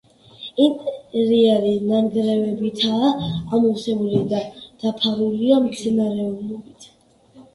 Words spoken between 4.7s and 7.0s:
დაფარულია მცენარეულობით.